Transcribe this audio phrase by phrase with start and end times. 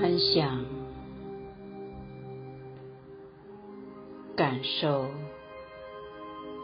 [0.00, 0.64] 观想，
[4.34, 5.10] 感受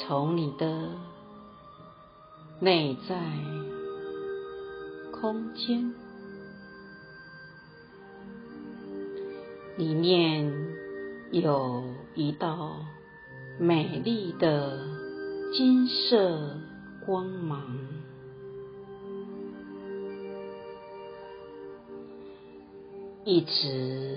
[0.00, 0.88] 从你的
[2.58, 3.16] 内在
[5.12, 5.94] 空间
[9.76, 10.52] 里面
[11.30, 11.84] 有
[12.16, 12.78] 一道
[13.60, 14.76] 美丽的
[15.56, 16.58] 金色
[17.06, 17.99] 光芒。
[23.22, 24.16] 一直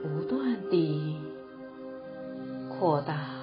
[0.00, 1.16] 不断地
[2.70, 3.34] 扩大、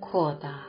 [0.00, 0.64] 扩大、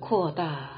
[0.00, 0.70] 扩大，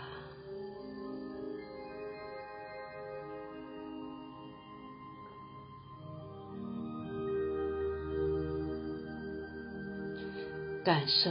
[10.84, 11.30] 感受。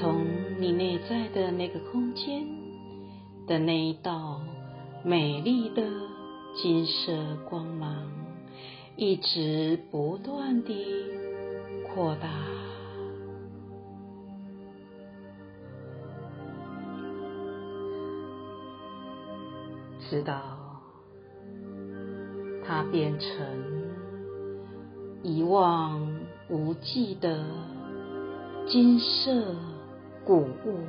[0.00, 0.24] 从
[0.60, 2.46] 你内在的那个空间
[3.48, 4.40] 的那一道
[5.04, 5.82] 美丽的
[6.54, 8.06] 金色光芒，
[8.94, 10.86] 一直不断地
[11.88, 12.28] 扩大，
[20.08, 20.40] 直到
[22.64, 23.28] 它变成
[25.24, 27.44] 一望无际的
[28.68, 29.56] 金色。
[30.28, 30.84] 谷物，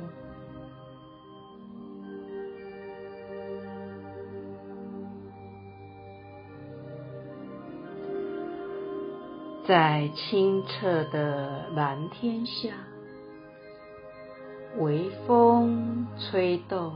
[9.66, 12.74] 在清澈的蓝天下，
[14.76, 16.92] 微风吹动，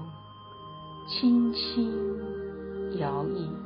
[1.09, 2.21] 轻轻
[2.99, 3.64] 摇曳。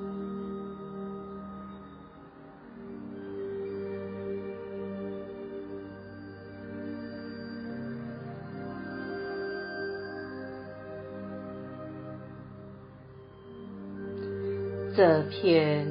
[14.98, 15.86] 这片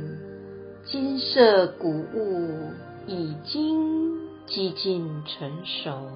[0.84, 2.73] 金色谷物
[3.06, 6.09] 已经几近成熟，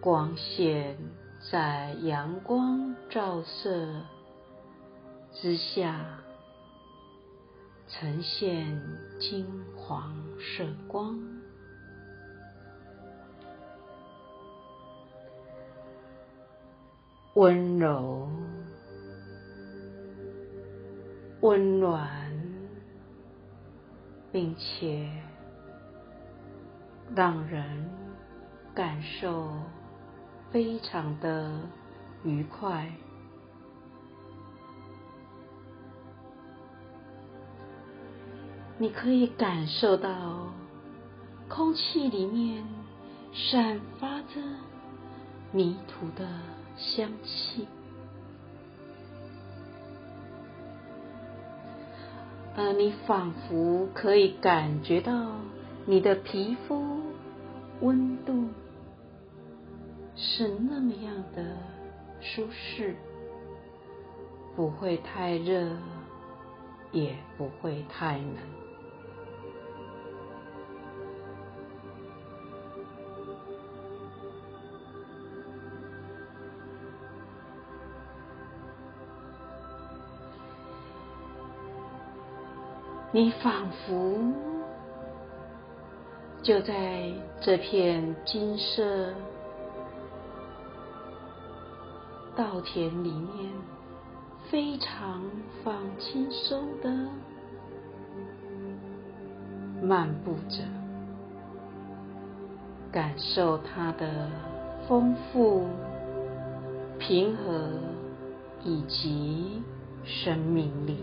[0.00, 0.96] 光线
[1.50, 3.86] 在阳光照射
[5.34, 6.22] 之下
[7.86, 8.80] 呈现
[9.18, 11.39] 金黄色光。
[17.34, 18.28] 温柔、
[21.40, 22.08] 温暖，
[24.32, 25.08] 并且
[27.14, 27.88] 让人
[28.74, 29.48] 感受
[30.50, 31.60] 非常的
[32.24, 32.92] 愉快。
[38.76, 40.52] 你可以感受到
[41.48, 42.64] 空气里面
[43.32, 44.40] 散发着
[45.52, 46.26] 泥土的。
[46.76, 47.68] 香气，
[52.56, 55.32] 呃，你仿佛可以感觉到
[55.86, 57.00] 你的皮肤
[57.80, 58.48] 温度
[60.16, 61.56] 是那么样的
[62.20, 62.96] 舒适，
[64.56, 65.76] 不会太热，
[66.92, 68.59] 也不会太冷。
[83.12, 84.18] 你仿佛
[86.42, 87.10] 就在
[87.40, 89.12] 这片金色
[92.36, 93.52] 稻田里面，
[94.48, 95.22] 非常
[95.64, 96.88] 放轻松的
[99.82, 100.62] 漫步着，
[102.92, 104.30] 感受它的
[104.88, 105.66] 丰富、
[106.98, 107.70] 平和
[108.62, 109.62] 以及
[110.04, 110.96] 生命力。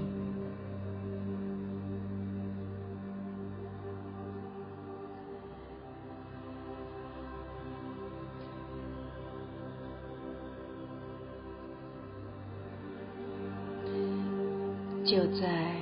[15.07, 15.73] 就在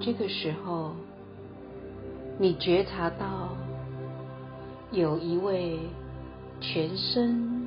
[0.00, 0.92] 这个时候，
[2.38, 3.48] 你觉察到
[4.92, 5.80] 有一位
[6.60, 7.66] 全身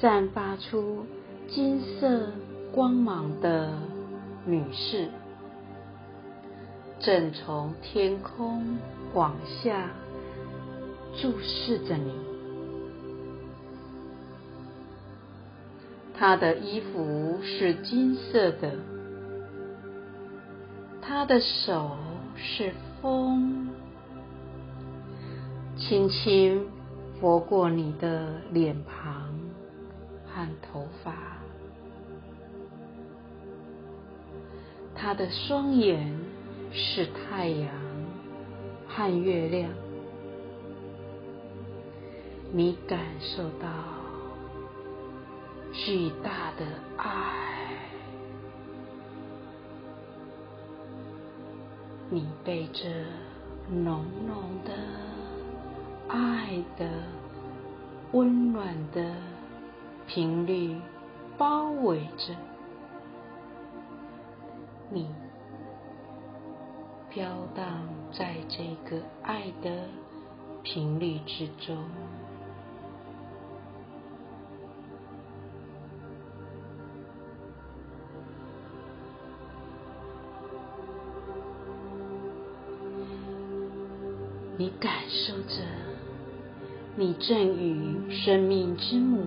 [0.00, 1.06] 散发出
[1.48, 2.32] 金色
[2.72, 3.72] 光芒的
[4.44, 5.08] 女士，
[6.98, 8.76] 正从天空
[9.14, 9.88] 往下
[11.16, 12.12] 注视着你。
[16.18, 18.72] 她的衣服是金色的。
[21.12, 21.96] 他的手
[22.36, 22.72] 是
[23.02, 23.68] 风
[25.76, 26.64] 轻轻
[27.20, 29.28] 拂过你的脸庞
[30.24, 31.12] 和头发。
[34.94, 36.16] 他的双眼
[36.72, 37.74] 是太阳
[38.86, 39.68] 和月亮，
[42.52, 43.68] 你感受到
[45.72, 46.64] 巨大的
[46.96, 47.49] 爱，
[52.12, 52.88] 你被这
[53.72, 54.72] 浓浓的
[56.08, 56.90] 爱的
[58.10, 59.14] 温暖的
[60.08, 60.76] 频率
[61.38, 62.34] 包围着。
[64.88, 65.08] 你
[67.10, 67.24] 飘
[67.54, 69.70] 荡在这个爱的
[70.64, 71.78] 频率之中，
[84.60, 85.62] 你感受着，
[86.94, 89.24] 你正与生命之母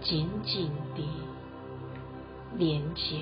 [0.00, 1.06] 紧紧地。
[2.56, 3.20] 连接，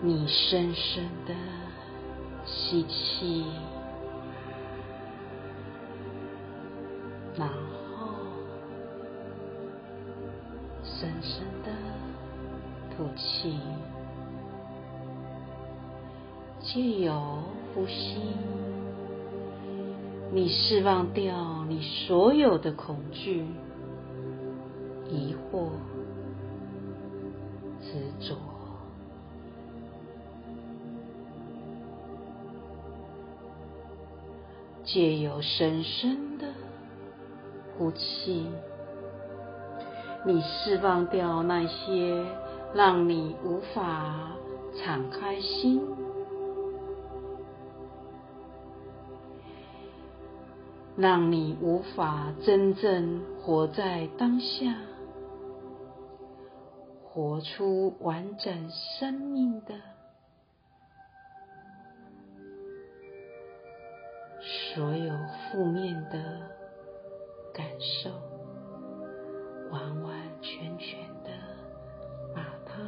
[0.00, 1.34] 你深深的
[2.46, 3.44] 吸气，
[7.36, 7.54] 然后
[10.98, 11.70] 深深的
[12.96, 13.58] 吐气，
[16.60, 17.42] 借由
[17.74, 18.16] 呼吸。
[20.32, 23.46] 你释放掉你所有的恐惧、
[25.10, 25.68] 疑惑、
[27.82, 28.34] 执着，
[34.82, 36.46] 借由深深的
[37.76, 38.46] 呼气，
[40.26, 42.26] 你释放掉那些
[42.74, 44.32] 让你无法
[44.76, 45.80] 敞开心。
[50.96, 54.74] 让你无法真正活在当下，
[57.04, 59.74] 活出完整生命的
[64.74, 65.12] 所有
[65.52, 66.18] 负面的
[67.52, 68.10] 感受，
[69.76, 71.30] 完完全全的
[72.34, 72.80] 把它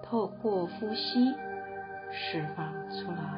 [0.00, 1.34] 透过呼吸
[2.12, 3.37] 释放出来。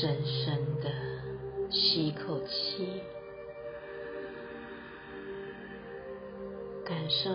[0.00, 0.90] 深深的
[1.70, 3.02] 吸一口气，
[6.82, 7.30] 感受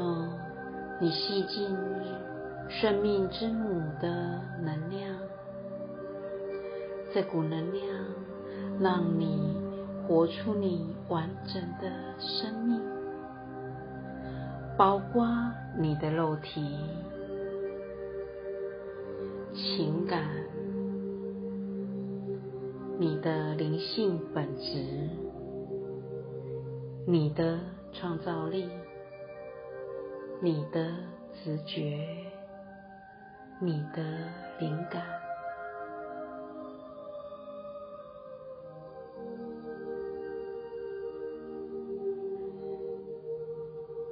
[1.00, 1.78] 你吸进
[2.68, 4.10] 生命之母的
[4.64, 5.16] 能量，
[7.14, 7.86] 这股能量
[8.80, 9.56] 让你
[10.08, 12.82] 活出你完整的生命，
[14.76, 15.28] 包括
[15.78, 16.76] 你的肉体、
[19.54, 20.37] 情感。
[23.00, 24.84] 你的灵性本质，
[27.06, 27.60] 你的
[27.94, 28.68] 创造力，
[30.42, 30.96] 你的
[31.32, 32.08] 直觉，
[33.62, 34.04] 你的
[34.60, 35.04] 灵感，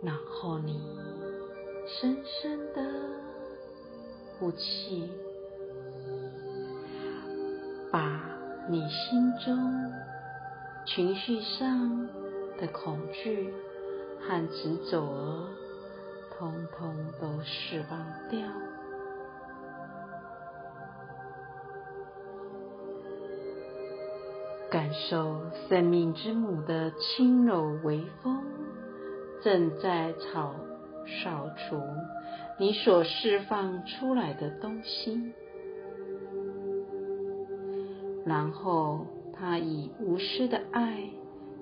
[0.03, 0.79] 然后你
[1.87, 2.83] 深深的
[4.37, 5.09] 呼气，
[7.91, 8.34] 把。
[8.67, 9.93] 你心中
[10.85, 12.07] 情绪上
[12.57, 13.53] 的恐惧
[14.19, 15.47] 和执着，
[16.35, 18.39] 通通都释放掉，
[24.71, 28.43] 感受生命之母的轻柔微风，
[29.43, 30.55] 正在草
[31.23, 31.79] 扫除
[32.57, 35.33] 你所释放出来的东西。
[38.25, 41.11] 然后，他以无私的爱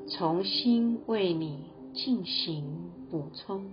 [0.08, 3.70] 重新为你进行补充。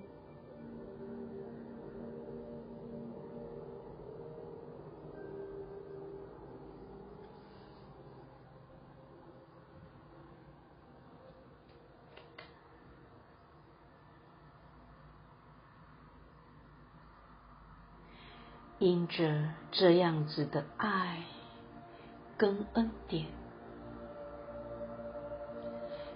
[18.80, 21.22] 因着这样子的爱
[22.40, 23.26] 跟恩典，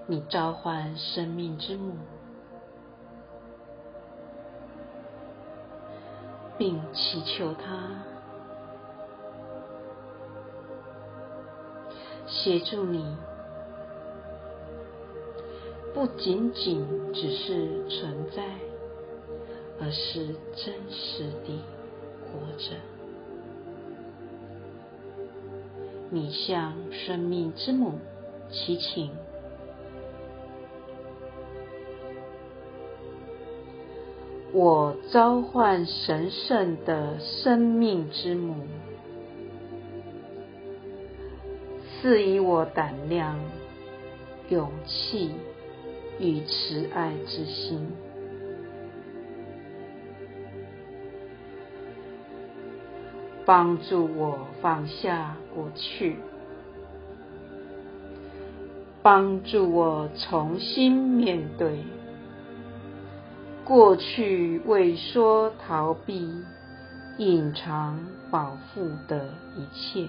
[0.06, 1.96] 你召唤生命之母，
[6.56, 7.90] 并祈求他
[12.26, 13.18] 协助你。
[15.92, 18.42] 不仅仅只是存在，
[19.78, 21.62] 而是真实地
[22.32, 22.93] 活着。
[26.14, 27.98] 你向生命之母
[28.48, 29.10] 祈请，
[34.52, 38.54] 我召唤神圣的生命之母，
[42.00, 43.40] 赐予我胆量、
[44.50, 45.32] 勇气。
[46.20, 47.90] 与慈爱之心，
[53.46, 56.16] 帮助我放下过去，
[59.02, 61.84] 帮助我重新面对
[63.64, 66.42] 过去畏缩、逃避、
[67.18, 67.98] 隐藏、
[68.30, 70.08] 保护的一切。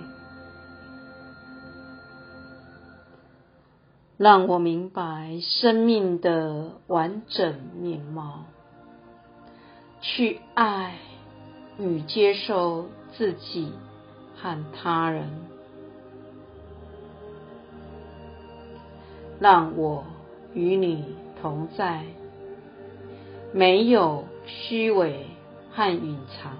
[4.17, 8.45] 让我明白生命的完整面貌，
[9.99, 10.95] 去爱
[11.77, 13.71] 与接受自己
[14.35, 15.29] 和他人，
[19.39, 20.05] 让我
[20.53, 22.05] 与你同在，
[23.51, 25.25] 没有虚伪
[25.71, 26.53] 和隐藏。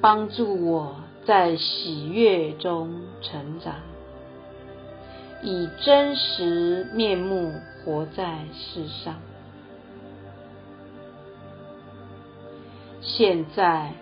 [0.00, 3.76] 帮助我在喜悦中成长，
[5.42, 7.52] 以真实面目
[7.84, 9.16] 活在世上。
[13.02, 13.92] 现在，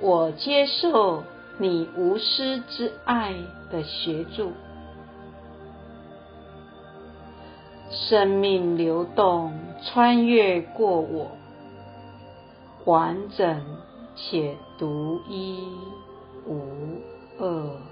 [0.00, 1.24] 我接受
[1.58, 3.34] 你无私之爱
[3.70, 4.52] 的协助，
[7.90, 11.30] 生命流动穿越过我，
[12.84, 13.60] 完整。
[14.16, 15.64] 且独一
[16.46, 16.60] 无
[17.38, 17.89] 二。